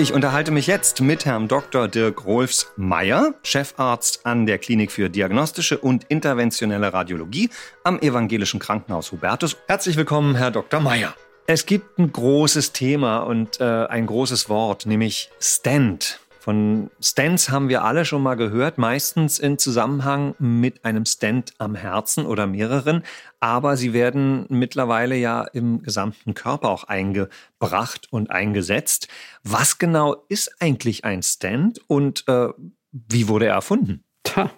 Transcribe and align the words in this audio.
Ich 0.00 0.14
unterhalte 0.14 0.50
mich 0.50 0.66
jetzt 0.66 1.02
mit 1.02 1.26
Herrn 1.26 1.46
Dr. 1.46 1.86
Dirk 1.86 2.24
Rolfs 2.24 2.72
Meyer, 2.76 3.34
Chefarzt 3.42 4.24
an 4.24 4.46
der 4.46 4.56
Klinik 4.56 4.92
für 4.92 5.10
diagnostische 5.10 5.76
und 5.76 6.04
interventionelle 6.04 6.90
Radiologie 6.90 7.50
am 7.84 7.98
Evangelischen 8.00 8.60
Krankenhaus 8.60 9.12
Hubertus. 9.12 9.58
Herzlich 9.68 9.98
willkommen, 9.98 10.36
Herr 10.36 10.52
Dr. 10.52 10.80
Meyer. 10.80 11.14
Es 11.46 11.66
gibt 11.66 11.98
ein 11.98 12.10
großes 12.10 12.72
Thema 12.72 13.18
und 13.18 13.60
äh, 13.60 13.64
ein 13.64 14.06
großes 14.06 14.48
Wort, 14.48 14.86
nämlich 14.86 15.30
Stent. 15.38 16.18
Von 16.40 16.90
Stents 17.00 17.50
haben 17.50 17.68
wir 17.68 17.84
alle 17.84 18.06
schon 18.06 18.22
mal 18.22 18.34
gehört, 18.34 18.78
meistens 18.78 19.38
in 19.38 19.58
Zusammenhang 19.58 20.34
mit 20.38 20.86
einem 20.86 21.04
Stent 21.04 21.52
am 21.58 21.74
Herzen 21.74 22.24
oder 22.24 22.46
mehreren. 22.46 23.02
Aber 23.40 23.76
sie 23.76 23.92
werden 23.92 24.46
mittlerweile 24.48 25.16
ja 25.16 25.42
im 25.42 25.82
gesamten 25.82 26.32
Körper 26.32 26.70
auch 26.70 26.84
eingebracht 26.84 28.08
und 28.10 28.30
eingesetzt. 28.30 29.08
Was 29.44 29.76
genau 29.76 30.24
ist 30.30 30.62
eigentlich 30.62 31.04
ein 31.04 31.22
Stent 31.22 31.78
und 31.88 32.24
äh, 32.26 32.48
wie 32.90 33.28
wurde 33.28 33.44
er 33.44 33.54
erfunden? 33.56 34.02
Tja, 34.24 34.50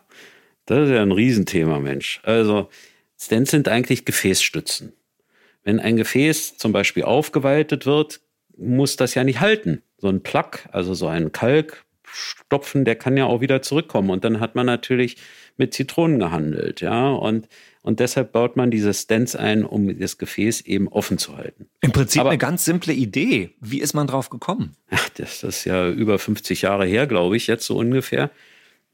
das 0.67 0.85
ist 0.85 0.95
ja 0.95 1.03
ein 1.03 1.11
Riesenthema, 1.11 1.81
Mensch. 1.81 2.21
Also 2.23 2.69
Stents 3.19 3.51
sind 3.51 3.67
eigentlich 3.67 4.05
Gefäßstützen. 4.05 4.93
Wenn 5.65 5.81
ein 5.81 5.97
Gefäß 5.97 6.59
zum 6.59 6.71
Beispiel 6.71 7.03
aufgeweitet 7.03 7.87
wird, 7.87 8.21
muss 8.57 8.97
das 8.97 9.15
ja 9.15 9.25
nicht 9.25 9.41
halten 9.41 9.83
so 10.03 10.09
ein 10.09 10.21
Plug, 10.21 10.51
also 10.73 10.95
so 10.95 11.07
ein 11.07 11.31
Kalkstopfen, 11.31 12.85
der 12.85 12.97
kann 12.97 13.17
ja 13.17 13.25
auch 13.25 13.41
wieder 13.41 13.63
zurückkommen. 13.63 14.11
Und 14.11 14.25
dann 14.25 14.41
hat 14.41 14.57
man 14.57 14.67
natürlich 14.67 15.17
mit 15.57 15.73
Zitronen 15.73 16.19
gehandelt, 16.19 16.81
ja. 16.81 17.11
Und, 17.11 17.49
und 17.83 18.01
deshalb 18.01 18.33
baut 18.33 18.57
man 18.57 18.73
diese 18.73 18.93
Stents 18.93 19.37
ein, 19.37 19.65
um 19.65 19.99
das 20.01 20.19
Gefäß 20.19 20.63
eben 20.63 20.89
offen 20.89 21.19
zu 21.19 21.37
halten. 21.37 21.69
Im 21.81 21.93
Prinzip 21.93 22.21
Aber, 22.21 22.31
eine 22.31 22.39
ganz 22.39 22.65
simple 22.65 22.93
Idee. 22.93 23.55
Wie 23.61 23.81
ist 23.81 23.95
man 23.95 24.09
drauf 24.09 24.29
gekommen? 24.29 24.77
Ja, 24.91 24.99
das 25.17 25.45
ist 25.45 25.65
ja 25.65 25.89
über 25.89 26.19
50 26.19 26.63
Jahre 26.63 26.85
her, 26.85 27.07
glaube 27.07 27.37
ich, 27.37 27.47
jetzt 27.47 27.65
so 27.65 27.77
ungefähr. 27.77 28.31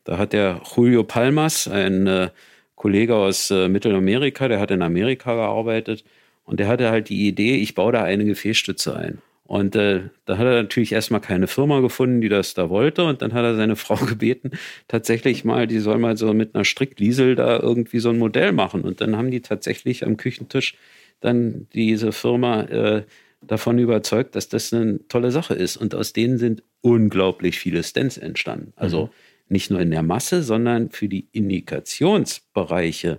Da 0.04 0.18
hat 0.18 0.34
der 0.34 0.60
Julio 0.76 1.04
Palmas, 1.04 1.68
ein 1.68 2.06
äh, 2.06 2.28
Kollege 2.74 3.14
aus 3.14 3.50
äh, 3.50 3.68
Mittelamerika, 3.68 4.46
der 4.48 4.60
hat 4.60 4.70
in 4.70 4.82
Amerika 4.82 5.34
gearbeitet 5.34 6.04
und 6.44 6.60
der 6.60 6.68
hatte 6.68 6.90
halt 6.90 7.08
die 7.08 7.28
Idee, 7.28 7.56
ich 7.56 7.74
baue 7.74 7.92
da 7.92 8.02
eine 8.02 8.26
Gefäßstütze 8.26 8.94
ein. 8.94 9.22
Und 9.48 9.74
äh, 9.76 10.10
da 10.26 10.36
hat 10.36 10.46
er 10.46 10.62
natürlich 10.62 10.92
erstmal 10.92 11.22
keine 11.22 11.46
Firma 11.46 11.80
gefunden, 11.80 12.20
die 12.20 12.28
das 12.28 12.52
da 12.52 12.68
wollte. 12.68 13.04
Und 13.04 13.22
dann 13.22 13.32
hat 13.32 13.44
er 13.44 13.56
seine 13.56 13.76
Frau 13.84 13.94
gebeten, 13.96 14.50
tatsächlich 14.88 15.42
mal, 15.42 15.66
die 15.66 15.78
soll 15.78 15.96
mal 15.96 16.18
so 16.18 16.34
mit 16.34 16.54
einer 16.54 16.66
Strickliesel 16.66 17.34
da 17.34 17.58
irgendwie 17.58 17.98
so 17.98 18.10
ein 18.10 18.18
Modell 18.18 18.52
machen. 18.52 18.82
Und 18.82 19.00
dann 19.00 19.16
haben 19.16 19.30
die 19.30 19.40
tatsächlich 19.40 20.04
am 20.04 20.18
Küchentisch 20.18 20.74
dann 21.20 21.66
diese 21.72 22.12
Firma 22.12 22.60
äh, 22.64 23.04
davon 23.40 23.78
überzeugt, 23.78 24.36
dass 24.36 24.50
das 24.50 24.70
eine 24.74 25.00
tolle 25.08 25.30
Sache 25.30 25.54
ist. 25.54 25.78
Und 25.78 25.94
aus 25.94 26.12
denen 26.12 26.36
sind 26.36 26.62
unglaublich 26.82 27.58
viele 27.58 27.82
Stents 27.82 28.18
entstanden. 28.18 28.74
Also 28.76 29.06
mhm. 29.06 29.10
nicht 29.48 29.70
nur 29.70 29.80
in 29.80 29.90
der 29.90 30.02
Masse, 30.02 30.42
sondern 30.42 30.90
für 30.90 31.08
die 31.08 31.26
Indikationsbereiche 31.32 33.18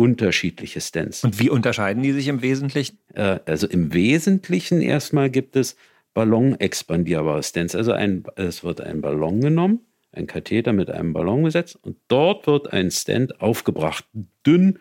unterschiedliche 0.00 0.80
Stents. 0.80 1.24
Und 1.24 1.38
wie 1.38 1.50
unterscheiden 1.50 2.02
die 2.02 2.12
sich 2.12 2.28
im 2.28 2.40
Wesentlichen? 2.40 2.98
Äh, 3.12 3.40
also 3.44 3.66
im 3.66 3.92
Wesentlichen 3.92 4.80
erstmal 4.80 5.28
gibt 5.28 5.56
es 5.56 5.76
ballonexpandierbare 6.14 7.42
Stents. 7.42 7.74
Also 7.74 7.92
ein, 7.92 8.24
es 8.36 8.64
wird 8.64 8.80
ein 8.80 9.02
Ballon 9.02 9.42
genommen, 9.42 9.80
ein 10.12 10.26
Katheter 10.26 10.72
mit 10.72 10.90
einem 10.90 11.12
Ballon 11.12 11.44
gesetzt 11.44 11.78
und 11.82 11.98
dort 12.08 12.46
wird 12.46 12.72
ein 12.72 12.90
Stent 12.90 13.42
aufgebracht, 13.42 14.06
dünn 14.46 14.78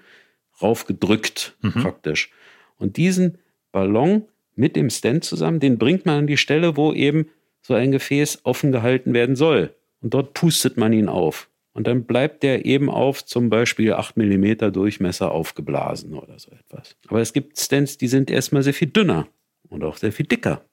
raufgedrückt 0.62 1.58
mhm. 1.62 1.74
praktisch. 1.74 2.32
Und 2.78 2.96
diesen 2.96 3.40
Ballon 3.74 4.24
mit 4.56 4.78
dem 4.78 4.90
Stent 4.90 5.26
zusammen, 5.26 5.60
den 5.60 5.78
bringt 5.78 6.06
man 6.06 6.20
an 6.20 6.28
die 6.28 6.38
Stelle, 6.38 6.78
wo 6.78 6.94
eben 6.94 7.28
so 7.62 7.74
ein 7.74 7.92
Gefäß 7.92 8.40
offen 8.44 8.72
gehalten 8.72 9.14
werden 9.14 9.36
soll. 9.36 9.76
Und 10.02 10.14
dort 10.14 10.34
pustet 10.34 10.78
man 10.78 10.94
ihn 10.94 11.10
auf. 11.10 11.49
Und 11.80 11.88
dann 11.88 12.04
bleibt 12.04 12.44
der 12.44 12.66
eben 12.66 12.90
auf 12.90 13.24
zum 13.24 13.50
Beispiel 13.50 13.94
8 13.94 14.18
mm 14.18 14.74
Durchmesser 14.74 15.32
aufgeblasen 15.32 16.14
oder 16.14 16.38
so 16.38 16.52
etwas. 16.52 16.98
Aber 17.08 17.22
es 17.22 17.32
gibt 17.32 17.58
Stents, 17.58 17.98
die 17.98 18.10
sind 18.10 18.30
erstmal 18.30 18.64
sehr 18.64 18.74
viel 18.74 18.90
dünner 18.90 19.30
und 19.70 19.86
auch 19.86 19.96
sehr 19.96 20.12
viel 20.12 20.26
dicker. 20.26 20.66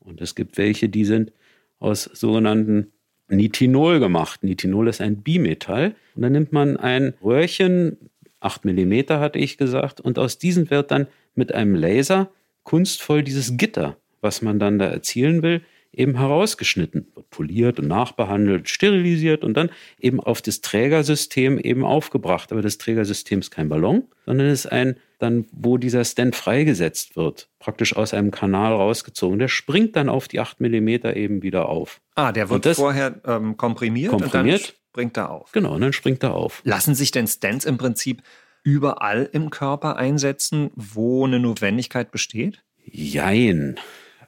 Und 0.00 0.20
es 0.20 0.34
gibt 0.34 0.58
welche, 0.58 0.88
die 0.88 1.04
sind 1.04 1.32
aus 1.78 2.10
sogenannten 2.12 2.90
Nitinol 3.28 4.00
gemacht. 4.00 4.42
Nitinol 4.42 4.88
ist 4.88 5.00
ein 5.00 5.22
Bimetall. 5.22 5.94
Und 6.16 6.22
dann 6.22 6.32
nimmt 6.32 6.50
man 6.50 6.76
ein 6.76 7.14
Röhrchen, 7.22 7.96
8 8.40 8.64
mm 8.64 9.10
hatte 9.10 9.38
ich 9.38 9.58
gesagt, 9.58 10.00
und 10.00 10.18
aus 10.18 10.38
diesen 10.38 10.70
wird 10.70 10.90
dann 10.90 11.06
mit 11.36 11.54
einem 11.54 11.76
Laser 11.76 12.32
kunstvoll 12.64 13.22
dieses 13.22 13.56
Gitter, 13.56 13.96
was 14.22 14.42
man 14.42 14.58
dann 14.58 14.80
da 14.80 14.86
erzielen 14.86 15.44
will, 15.44 15.62
eben 15.92 16.18
herausgeschnitten, 16.18 17.08
wird 17.14 17.30
poliert 17.30 17.80
und 17.80 17.88
nachbehandelt, 17.88 18.68
sterilisiert 18.68 19.44
und 19.44 19.54
dann 19.54 19.70
eben 19.98 20.20
auf 20.20 20.42
das 20.42 20.60
Trägersystem 20.60 21.58
eben 21.58 21.84
aufgebracht. 21.84 22.52
Aber 22.52 22.62
das 22.62 22.78
Trägersystem 22.78 23.40
ist 23.40 23.50
kein 23.50 23.68
Ballon, 23.68 24.04
sondern 24.26 24.48
es 24.48 24.66
ist 24.66 24.72
ein, 24.72 24.96
dann, 25.18 25.46
wo 25.50 25.78
dieser 25.78 26.04
Stent 26.04 26.36
freigesetzt 26.36 27.16
wird, 27.16 27.48
praktisch 27.58 27.96
aus 27.96 28.14
einem 28.14 28.30
Kanal 28.30 28.72
rausgezogen. 28.72 29.38
Der 29.38 29.48
springt 29.48 29.96
dann 29.96 30.08
auf 30.08 30.28
die 30.28 30.40
8 30.40 30.60
mm 30.60 30.88
eben 30.88 31.42
wieder 31.42 31.68
auf. 31.68 32.00
Ah, 32.14 32.32
der 32.32 32.50
wird 32.50 32.66
vorher 32.76 33.20
ähm, 33.26 33.56
komprimiert, 33.56 34.10
komprimiert 34.10 34.60
und 34.60 34.68
dann 34.68 34.74
springt 34.90 35.16
er 35.16 35.30
auf. 35.30 35.52
Genau, 35.52 35.74
und 35.74 35.80
dann 35.80 35.92
springt 35.92 36.22
er 36.22 36.34
auf. 36.34 36.60
Lassen 36.64 36.94
sich 36.94 37.10
denn 37.10 37.26
Stents 37.26 37.64
im 37.64 37.78
Prinzip 37.78 38.22
überall 38.62 39.28
im 39.32 39.50
Körper 39.50 39.96
einsetzen, 39.96 40.70
wo 40.74 41.26
eine 41.26 41.40
Notwendigkeit 41.40 42.10
besteht? 42.10 42.62
Jein. 42.84 43.78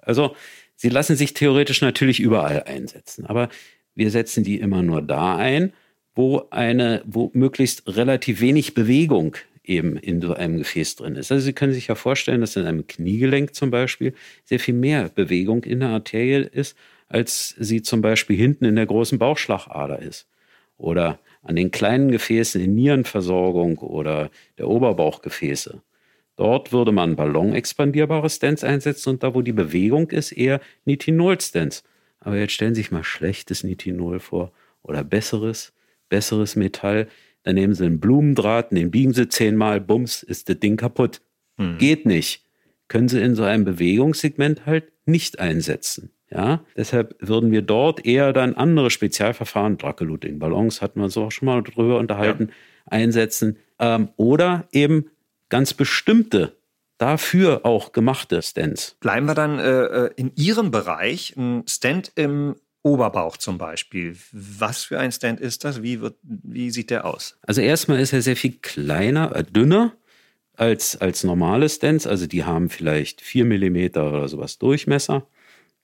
Also 0.03 0.35
Sie 0.83 0.89
lassen 0.89 1.15
sich 1.15 1.35
theoretisch 1.35 1.83
natürlich 1.83 2.21
überall 2.21 2.63
einsetzen, 2.63 3.27
aber 3.27 3.51
wir 3.95 4.11
setzen 4.11 4.45
die 4.45 4.59
immer 4.59 4.83
nur 4.83 5.03
da 5.03 5.37
ein, 5.37 5.75
wo 6.15 6.49
eine, 6.49 7.03
wo 7.05 7.31
möglichst 7.35 7.87
relativ 7.87 8.41
wenig 8.41 8.73
Bewegung 8.73 9.37
eben 9.63 9.99
in 9.99 10.23
so 10.23 10.33
einem 10.33 10.57
Gefäß 10.57 10.97
drin 10.97 11.17
ist. 11.17 11.31
Also 11.31 11.45
Sie 11.45 11.53
können 11.53 11.75
sich 11.75 11.89
ja 11.89 11.97
vorstellen, 11.97 12.41
dass 12.41 12.57
in 12.57 12.65
einem 12.65 12.87
Kniegelenk 12.87 13.55
zum 13.55 13.71
Beispiel 13.71 14.15
sehr 14.47 14.59
viel 14.59 14.73
mehr 14.73 15.11
Bewegung 15.11 15.65
in 15.65 15.81
der 15.81 15.91
Arterie 15.91 16.49
ist, 16.51 16.79
als 17.09 17.55
sie 17.59 17.83
zum 17.83 18.01
Beispiel 18.01 18.37
hinten 18.37 18.65
in 18.65 18.77
der 18.77 18.87
großen 18.87 19.19
Bauchschlagader 19.19 19.99
ist. 19.99 20.29
Oder 20.79 21.19
an 21.43 21.57
den 21.57 21.71
kleinen 21.71 22.11
Gefäßen 22.11 22.59
in 22.59 22.75
Nierenversorgung 22.75 23.77
oder 23.77 24.31
der 24.57 24.67
Oberbauchgefäße. 24.67 25.83
Dort 26.41 26.73
würde 26.73 26.91
man 26.91 27.17
ballonexpandierbare 27.17 28.31
Stents 28.31 28.65
einsetzen 28.65 29.11
und 29.11 29.23
da, 29.23 29.35
wo 29.35 29.43
die 29.43 29.53
Bewegung 29.53 30.09
ist, 30.09 30.33
eher 30.33 30.63
Nitinol-Stents. 30.87 31.85
Aber 32.19 32.39
jetzt 32.39 32.55
stellen 32.55 32.75
Sie 32.75 32.81
sich 32.81 32.91
mal 32.91 33.05
schlechtes 33.05 33.63
Nitinol 33.63 34.21
vor 34.21 34.51
oder 34.83 35.05
besseres, 35.05 35.75
besseres 36.09 36.57
Metall. 36.57 37.09
Dann 37.43 37.57
nehmen 37.57 37.75
Sie 37.75 37.85
einen 37.85 38.01
Blumendraht, 38.01 38.73
den 38.73 38.91
biegen 38.91 39.13
Sie 39.13 39.29
zehnmal, 39.29 39.83
bums, 39.83 40.23
ist 40.23 40.49
das 40.49 40.59
Ding 40.59 40.79
kaputt. 40.79 41.21
Hm. 41.59 41.77
Geht 41.77 42.07
nicht. 42.07 42.43
Können 42.89 43.09
Sie 43.09 43.21
in 43.21 43.35
so 43.35 43.43
einem 43.43 43.67
Bewegungssegment 43.67 44.65
halt 44.65 44.91
nicht 45.05 45.41
einsetzen. 45.41 46.11
Ja, 46.31 46.65
deshalb 46.75 47.17
würden 47.21 47.53
wir 47.53 47.61
dort 47.61 48.07
eher 48.07 48.33
dann 48.33 48.55
andere 48.55 48.89
Spezialverfahren, 48.89 49.77
Drakeluting, 49.77 50.39
Ballons 50.39 50.81
hatten 50.81 51.01
wir 51.01 51.05
uns 51.05 51.19
auch 51.19 51.33
schon 51.33 51.45
mal 51.45 51.63
drüber 51.63 51.99
unterhalten, 51.99 52.49
ja. 52.49 52.55
einsetzen. 52.87 53.59
Ähm, 53.79 54.09
oder 54.17 54.67
eben 54.73 55.11
ganz 55.51 55.75
bestimmte 55.75 56.57
dafür 56.99 57.65
auch 57.65 57.93
gemachte 57.93 58.43
Stents. 58.43 58.97
Bleiben 59.01 59.27
wir 59.27 59.35
dann 59.35 59.59
äh, 59.59 59.85
äh, 59.85 60.11
in 60.17 60.33
Ihrem 60.37 60.71
Bereich, 60.71 61.35
ein 61.37 61.65
Stent 61.67 62.13
im 62.15 62.57
Oberbauch 62.83 63.37
zum 63.37 63.59
Beispiel. 63.59 64.17
Was 64.33 64.85
für 64.85 64.99
ein 64.99 65.13
Stent 65.13 65.41
ist 65.41 65.65
das? 65.65 65.83
Wie, 65.83 66.01
wird, 66.01 66.17
wie 66.23 66.71
sieht 66.71 66.91
der 66.91 67.05
aus? 67.07 67.39
Also 67.43 67.61
erstmal 67.61 68.01
ist 68.01 68.13
er 68.13 68.23
sehr 68.23 68.37
viel 68.37 68.53
kleiner, 68.63 69.35
äh, 69.35 69.45
dünner 69.45 69.93
als, 70.57 71.01
als 71.01 71.25
normale 71.25 71.69
Stents. 71.69 72.07
Also 72.07 72.27
die 72.27 72.45
haben 72.45 72.69
vielleicht 72.69 73.21
4 73.21 73.45
mm 73.45 73.99
oder 73.99 74.29
sowas 74.29 74.59
Durchmesser. 74.59 75.27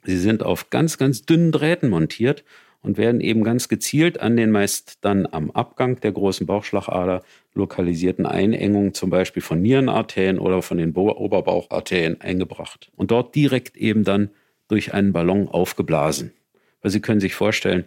Sie 0.05 0.19
sind 0.19 0.43
auf 0.43 0.71
ganz, 0.71 0.99
ganz 0.99 1.23
dünnen 1.23 1.51
Drähten 1.51 1.89
montiert 1.89 2.45
und 2.83 2.99
werden 2.99 3.21
eben 3.21 3.45
ganz 3.45 3.69
gezielt 3.69 4.21
an 4.21 4.37
den 4.37 4.51
meist 4.51 4.99
dann 5.01 5.27
am 5.31 5.51
Abgang 5.51 6.01
der 6.01 6.13
großen 6.13 6.47
Bauchschlagader 6.47 7.23
lokalisierten 7.55 8.27
Einengungen, 8.27 8.95
zum 8.95 9.11
Beispiel 9.11 9.43
von 9.43 9.61
Nierenarterien 9.63 10.39
oder 10.39 10.63
von 10.63 10.79
den 10.79 10.95
Oberbaucharterien 10.95 12.21
eingebracht 12.21 12.91
und 12.97 13.11
dort 13.11 13.35
direkt 13.35 13.77
eben 13.77 14.05
dann 14.05 14.31
durch 14.69 14.95
einen 14.95 15.13
Ballon 15.13 15.49
aufgeblasen. 15.49 16.33
Weil 16.83 16.91
Sie 16.91 17.01
können 17.01 17.21
sich 17.21 17.35
vorstellen, 17.35 17.85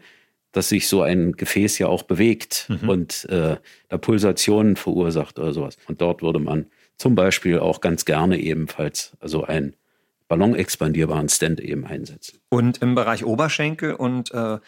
dass 0.52 0.70
sich 0.70 0.88
so 0.88 1.02
ein 1.02 1.34
Gefäß 1.34 1.78
ja 1.78 1.88
auch 1.88 2.04
bewegt 2.04 2.68
mhm. 2.70 2.90
und 2.90 3.26
äh, 3.30 3.58
da 3.88 3.98
Pulsationen 3.98 4.76
verursacht 4.76 5.38
oder 5.38 5.54
sowas. 5.54 5.78
Und 5.88 6.02
dort 6.02 6.22
würde 6.22 6.40
man 6.40 6.66
zum 6.98 7.16
Beispiel 7.16 7.60
auch 7.60 7.82
ganz 7.82 8.06
gerne 8.06 8.40
ebenfalls 8.40 9.16
also 9.20 9.44
einen 9.44 9.76
ballonexpandierbaren 10.30 11.28
Stent 11.28 11.60
eben 11.60 11.86
einsetzen. 11.86 12.40
Und 12.48 12.82
im 12.82 12.96
Bereich 12.96 13.26
Oberschenkel 13.26 13.94
und 13.94 14.32
äh, 14.34 14.60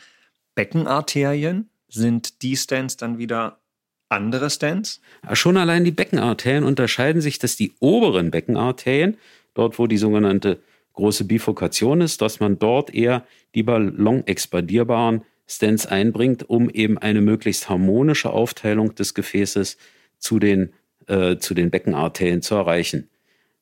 Beckenarterien 0.56 1.70
sind 1.88 2.42
die 2.42 2.58
Stents 2.58 2.98
dann 2.98 3.18
wieder 3.18 3.62
andere 4.10 4.50
Stents? 4.50 5.00
Schon 5.34 5.56
allein 5.56 5.86
die 5.86 5.92
Beckenarterien 5.92 6.66
unterscheiden 6.66 7.22
sich, 7.22 7.40
dass 7.40 7.56
die 7.56 7.72
oberen 7.80 8.32
Beckenarterien, 8.32 9.18
dort 9.54 9.80
wo 9.80 9.88
die 9.88 9.98
sogenannte 9.98 10.60
große 10.94 11.24
Bifurkation 11.24 12.02
ist, 12.02 12.22
dass 12.22 12.40
man 12.40 12.60
dort 12.60 12.94
eher 12.94 13.26
die 13.56 13.64
ballonexpandierbaren 13.64 15.24
Stents 15.48 15.86
einbringt, 15.86 16.50
um 16.50 16.70
eben 16.70 16.98
eine 16.98 17.22
möglichst 17.22 17.70
harmonische 17.70 18.32
Aufteilung 18.32 18.96
des 18.96 19.14
Gefäßes 19.14 19.78
zu 20.18 20.40
den, 20.40 20.74
äh, 21.08 21.38
zu 21.38 21.54
den 21.54 21.72
Beckenarterien 21.72 22.42
zu 22.42 22.56
erreichen. 22.56 23.10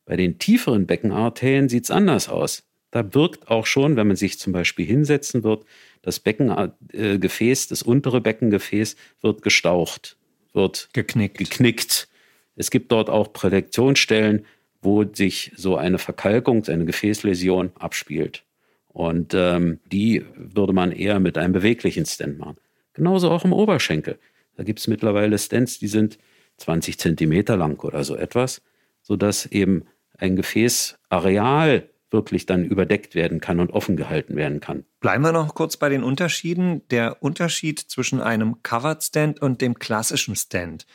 Bei 0.10 0.16
den 0.16 0.40
tieferen 0.40 0.88
Beckenarterien 0.88 1.70
sieht 1.70 1.84
es 1.84 1.92
anders 1.92 2.30
aus. 2.30 2.64
Da 2.90 3.14
wirkt 3.14 3.48
auch 3.48 3.68
schon, 3.68 3.96
wenn 3.96 4.08
man 4.08 4.16
sich 4.16 4.40
zum 4.40 4.52
Beispiel 4.52 4.84
hinsetzen 4.84 5.44
wird, 5.44 5.66
das 6.02 6.20
Beckengefäß, 6.20 7.66
äh, 7.66 7.70
das 7.70 7.84
untere 7.84 8.20
Beckengefäß 8.20 8.96
wird 9.22 9.44
gestaucht, 9.44 10.18
wird 10.52 10.90
geknickt. 10.94 11.38
geknickt. 11.38 12.08
Es 12.56 12.72
gibt 12.72 12.92
dort 12.92 13.12
auch 13.12 13.34
Prädiktionsstellen, 13.34 14.48
wo 14.82 15.04
sich 15.04 15.52
so 15.56 15.78
eine 15.78 16.00
Verkalkung, 16.00 16.66
eine 16.66 16.86
Gefäßläsion 16.86 17.74
abspielt. 17.76 18.44
Und 18.88 19.36
ähm, 19.36 19.80
die 19.92 20.26
würde 20.36 20.74
man 20.74 20.92
eher 20.92 21.20
mit 21.20 21.38
einem 21.38 21.54
beweglichen 21.54 22.08
Stent 22.08 22.40
machen. 22.40 22.58
Genauso 22.94 23.30
auch 23.30 23.46
im 23.46 23.54
Oberschenkel. 23.54 24.18
Da 24.56 24.64
gibt 24.64 24.80
es 24.80 24.88
mittlerweile 24.88 25.38
Stents, 25.38 25.78
die 25.78 25.88
sind 25.88 26.18
20 26.58 26.98
Zentimeter 26.98 27.58
lang 27.58 27.80
oder 27.84 28.04
so 28.04 28.16
etwas, 28.16 28.64
sodass 29.04 29.46
eben 29.46 29.86
ein 30.20 30.36
Gefäßareal 30.36 31.90
wirklich 32.12 32.46
dann 32.46 32.66
überdeckt 32.66 33.16
werden 33.16 33.40
kann 33.40 33.60
und 33.60 33.72
offen 33.72 33.96
gehalten 33.96 34.36
werden 34.36 34.60
kann. 34.60 34.86
Bleiben 35.00 35.24
wir 35.24 35.32
noch 35.32 35.54
kurz 35.54 35.78
bei 35.78 35.90
den 35.90 36.04
Unterschieden. 36.04 36.82
Der 36.90 37.22
Unterschied 37.22 37.80
zwischen 37.80 38.22
einem 38.22 38.64
Covered 38.64 39.04
Stand 39.04 39.42
und 39.42 39.62
dem 39.62 39.78
klassischen 39.78 40.36
Stand. 40.36 40.86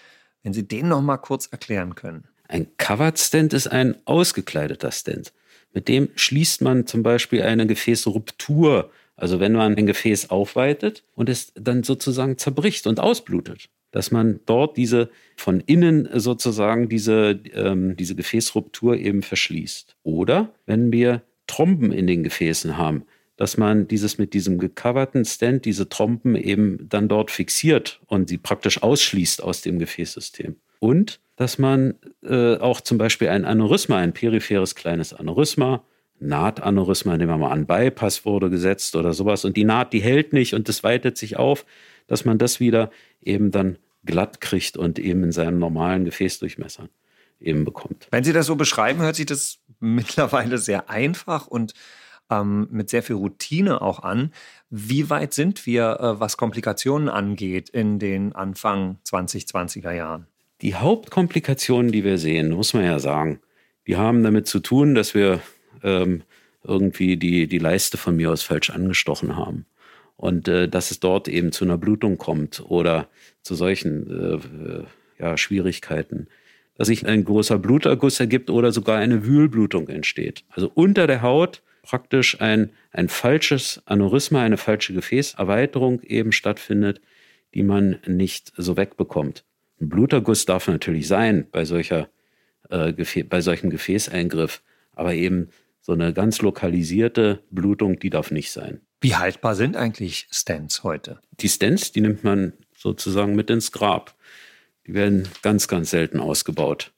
Wenn 0.42 0.52
Sie 0.52 0.66
den 0.66 0.88
noch 0.88 1.00
mal 1.00 1.18
kurz 1.18 1.46
erklären 1.46 1.94
können. 1.94 2.28
Ein 2.48 2.66
Covered 2.76 3.18
Stand 3.18 3.52
ist 3.52 3.68
ein 3.68 3.96
ausgekleideter 4.04 4.90
Stand. 4.90 5.32
Mit 5.72 5.88
dem 5.88 6.08
schließt 6.14 6.62
man 6.62 6.86
zum 6.86 7.02
Beispiel 7.02 7.42
eine 7.42 7.66
Gefäßruptur. 7.66 8.90
Also 9.16 9.40
wenn 9.40 9.52
man 9.52 9.76
ein 9.76 9.86
Gefäß 9.86 10.30
aufweitet 10.30 11.04
und 11.14 11.28
es 11.28 11.52
dann 11.54 11.84
sozusagen 11.84 12.36
zerbricht 12.36 12.86
und 12.86 13.00
ausblutet 13.00 13.68
dass 13.94 14.11
man 14.11 14.41
dort 14.44 14.76
diese 14.76 15.08
von 15.37 15.61
innen 15.61 16.08
sozusagen 16.14 16.88
diese, 16.88 17.38
ähm, 17.55 17.96
diese 17.96 18.17
Gefäßruptur 18.17 18.96
eben 18.96 19.23
verschließt. 19.23 19.94
Oder 20.02 20.52
wenn 20.67 20.91
wir 20.91 21.23
Tromben 21.46 21.93
in 21.93 22.08
den 22.08 22.25
Gefäßen 22.25 22.76
haben, 22.76 23.05
dass 23.37 23.56
man 23.56 23.87
dieses 23.87 24.19
mit 24.19 24.35
diesem 24.35 24.58
gecoverten 24.58 25.25
Stand, 25.25 25.64
diese 25.64 25.88
Trompen 25.88 26.35
eben 26.35 26.88
dann 26.88 27.06
dort 27.06 27.31
fixiert 27.31 28.00
und 28.06 28.29
sie 28.29 28.38
praktisch 28.38 28.82
ausschließt 28.82 29.41
aus 29.41 29.62
dem 29.62 29.79
Gefäßsystem. 29.79 30.56
Und 30.81 31.20
dass 31.37 31.58
man 31.58 31.94
äh, 32.25 32.56
auch 32.56 32.81
zum 32.81 32.99
Beispiel 32.99 33.29
ein 33.29 33.44
Aneurysma, 33.44 33.99
ein 33.99 34.12
peripheres 34.12 34.75
kleines 34.75 35.14
Aneurysma, 35.14 35.85
Nahtaneurysma, 36.19 37.17
nehmen 37.17 37.31
wir 37.31 37.38
mal 37.38 37.52
an, 37.52 37.67
Bypass 37.67 38.25
wurde 38.25 38.50
gesetzt 38.50 38.96
oder 38.96 39.12
sowas 39.12 39.44
und 39.44 39.56
die 39.56 39.64
Naht, 39.64 39.93
die 39.93 40.02
hält 40.02 40.32
nicht 40.32 40.52
und 40.52 40.69
das 40.69 40.82
weitet 40.82 41.17
sich 41.17 41.37
auf, 41.37 41.64
dass 42.08 42.25
man 42.25 42.38
das 42.38 42.58
wieder 42.58 42.91
eben 43.23 43.52
dann 43.52 43.79
glatt 44.04 44.40
kriegt 44.40 44.76
und 44.76 44.98
eben 44.98 45.24
in 45.24 45.32
seinem 45.32 45.58
normalen 45.58 46.04
Gefäßdurchmesser 46.04 46.88
eben 47.40 47.64
bekommt. 47.64 48.08
Wenn 48.10 48.24
Sie 48.24 48.32
das 48.32 48.46
so 48.46 48.56
beschreiben, 48.56 49.00
hört 49.00 49.16
sich 49.16 49.26
das 49.26 49.58
mittlerweile 49.80 50.58
sehr 50.58 50.90
einfach 50.90 51.46
und 51.46 51.74
ähm, 52.30 52.68
mit 52.70 52.90
sehr 52.90 53.02
viel 53.02 53.16
Routine 53.16 53.82
auch 53.82 54.00
an. 54.02 54.32
Wie 54.70 55.10
weit 55.10 55.34
sind 55.34 55.66
wir, 55.66 55.98
äh, 56.00 56.20
was 56.20 56.36
Komplikationen 56.36 57.08
angeht, 57.08 57.68
in 57.68 57.98
den 57.98 58.34
Anfang 58.34 58.98
2020er 59.06 59.92
Jahren? 59.92 60.26
Die 60.62 60.74
Hauptkomplikationen, 60.74 61.92
die 61.92 62.04
wir 62.04 62.16
sehen, 62.18 62.52
muss 62.52 62.72
man 62.72 62.84
ja 62.84 62.98
sagen, 62.98 63.40
die 63.86 63.96
haben 63.96 64.22
damit 64.22 64.46
zu 64.46 64.60
tun, 64.60 64.94
dass 64.94 65.14
wir 65.14 65.40
ähm, 65.82 66.22
irgendwie 66.62 67.18
die, 67.18 67.46
die 67.46 67.58
Leiste 67.58 67.98
von 67.98 68.16
mir 68.16 68.30
aus 68.30 68.42
falsch 68.42 68.70
angestochen 68.70 69.36
haben 69.36 69.66
und 70.16 70.49
äh, 70.49 70.69
dass 70.69 70.90
es 70.90 71.00
dort 71.00 71.28
eben 71.28 71.52
zu 71.52 71.64
einer 71.64 71.78
Blutung 71.78 72.19
kommt 72.19 72.62
oder 72.66 73.08
zu 73.43 73.55
solchen 73.55 74.11
äh, 74.11 75.22
ja, 75.22 75.37
Schwierigkeiten, 75.37 76.28
dass 76.76 76.88
sich 76.88 77.06
ein 77.06 77.25
großer 77.25 77.58
Bluterguss 77.58 78.20
ergibt 78.20 78.50
oder 78.50 78.72
sogar 78.72 78.99
eine 78.99 79.25
Wühlblutung 79.26 79.88
entsteht. 79.88 80.44
Also 80.49 80.70
unter 80.75 81.06
der 81.06 81.22
Haut 81.22 81.62
praktisch 81.82 82.40
ein, 82.40 82.70
ein 82.90 83.08
falsches 83.08 83.82
Aneurysma, 83.84 84.43
eine 84.43 84.56
falsche 84.56 84.94
Gefäßerweiterung 84.94 86.00
eben 86.02 86.32
stattfindet, 86.32 87.00
die 87.52 87.62
man 87.62 87.99
nicht 88.06 88.52
so 88.56 88.76
wegbekommt. 88.76 89.44
Ein 89.81 89.88
Bluterguss 89.88 90.46
darf 90.46 90.67
natürlich 90.67 91.06
sein 91.06 91.46
bei, 91.50 91.64
solcher, 91.64 92.08
äh, 92.70 92.93
bei 93.25 93.40
solchem 93.40 93.70
Gefäßeingriff, 93.70 94.62
aber 94.93 95.14
eben 95.14 95.49
so 95.81 95.93
eine 95.93 96.12
ganz 96.14 96.40
lokalisierte 96.40 97.40
Blutung, 97.50 97.99
die 97.99 98.10
darf 98.10 98.31
nicht 98.31 98.50
sein. 98.50 98.81
Wie 99.04 99.16
haltbar 99.16 99.54
sind 99.54 99.76
eigentlich 99.76 100.28
Stents 100.30 100.82
heute? 100.82 101.20
Die 101.32 101.50
Stents, 101.50 101.92
die 101.92 102.00
nimmt 102.00 102.24
man 102.24 102.54
sozusagen 102.74 103.36
mit 103.36 103.50
ins 103.50 103.70
Grab. 103.70 104.14
Die 104.86 104.94
werden 104.94 105.28
ganz, 105.42 105.68
ganz 105.68 105.90
selten 105.90 106.20
ausgebaut. 106.20 106.90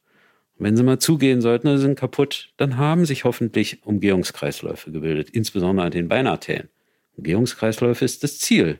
Und 0.56 0.66
wenn 0.66 0.76
sie 0.76 0.84
mal 0.84 1.00
zugehen 1.00 1.40
sollten, 1.40 1.66
sie 1.66 1.82
sind 1.82 1.98
kaputt, 1.98 2.50
dann 2.58 2.76
haben 2.76 3.06
sich 3.06 3.24
hoffentlich 3.24 3.84
Umgehungskreisläufe 3.84 4.92
gebildet, 4.92 5.30
insbesondere 5.30 5.86
an 5.86 5.90
den 5.90 6.06
Beinarterien. 6.06 6.68
Umgehungskreisläufe 7.16 8.04
ist 8.04 8.22
das 8.22 8.38
Ziel. 8.38 8.78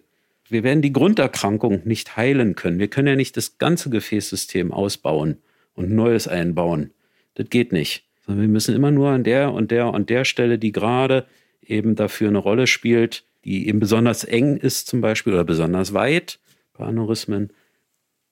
Wir 0.49 0.63
werden 0.63 0.81
die 0.81 0.93
Grunderkrankung 0.93 1.83
nicht 1.85 2.17
heilen 2.17 2.55
können. 2.55 2.79
Wir 2.79 2.87
können 2.87 3.09
ja 3.09 3.17
nicht 3.17 3.37
das 3.37 3.59
ganze 3.59 3.91
Gefäßsystem 3.91 4.71
ausbauen 4.71 5.39
und 5.75 5.91
Neues 5.91 6.29
einbauen. 6.29 6.93
Das 7.35 7.51
geht 7.51 7.73
nicht. 7.73 8.05
Sondern 8.25 8.43
wir 8.43 8.53
müssen 8.53 8.77
immer 8.77 8.93
nur 8.93 9.09
an 9.09 9.25
der 9.25 9.53
und 9.53 9.73
der 9.73 9.89
und 9.89 10.11
der 10.11 10.25
Stelle, 10.25 10.61
die 10.61 10.71
gerade 10.71 11.27
eben 11.69 11.95
dafür 11.95 12.29
eine 12.29 12.39
Rolle 12.39 12.67
spielt, 12.67 13.25
die 13.45 13.69
eben 13.69 13.81
besonders 13.81 14.25
eng 14.25 14.57
ist 14.57 14.89
zum 14.89 15.01
Beispiel 15.01 15.33
oder 15.33 15.45
besonders 15.45 15.95
weit 15.95 16.39
bei 16.77 16.85
Aneurysmen, 16.85 17.53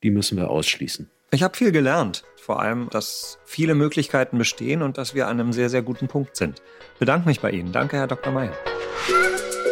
die 0.03 0.11
müssen 0.11 0.37
wir 0.37 0.51
ausschließen. 0.51 1.11
Ich 1.31 1.43
habe 1.43 1.57
viel 1.57 1.73
gelernt, 1.73 2.25
vor 2.37 2.61
allem, 2.61 2.89
dass 2.91 3.39
viele 3.45 3.75
Möglichkeiten 3.75 4.39
bestehen 4.39 4.83
und 4.83 4.99
dass 4.99 5.15
wir 5.15 5.27
an 5.27 5.41
einem 5.41 5.53
sehr, 5.53 5.69
sehr 5.69 5.83
guten 5.83 6.09
Punkt 6.09 6.37
sind. 6.37 6.63
Ich 6.93 6.99
bedanke 7.01 7.27
mich 7.27 7.41
bei 7.41 7.51
Ihnen. 7.51 7.73
Danke, 7.73 7.97
Herr 7.97 8.07
Dr. 8.07 8.33
Meyer. 8.33 8.53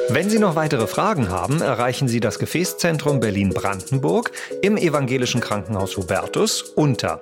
Wenn 0.09 0.29
Sie 0.29 0.39
noch 0.39 0.57
weitere 0.57 0.87
Fragen 0.87 1.29
haben, 1.29 1.61
erreichen 1.61 2.09
Sie 2.09 2.21
das 2.21 2.39
Gefäßzentrum 2.39 3.21
Berlin-Brandenburg 3.21 4.33
im 4.61 4.77
Evangelischen 4.77 5.41
Krankenhaus 5.41 5.97
Hubertus 5.97 6.63
unter 6.63 7.21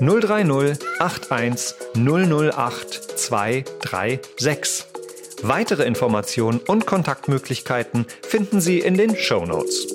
030 0.00 0.78
81 0.98 1.74
008 1.94 3.18
236. 3.18 4.91
Weitere 5.42 5.82
Informationen 5.82 6.60
und 6.68 6.86
Kontaktmöglichkeiten 6.86 8.06
finden 8.22 8.60
Sie 8.60 8.78
in 8.78 8.96
den 8.96 9.16
Show 9.16 9.44
Notes. 9.44 9.88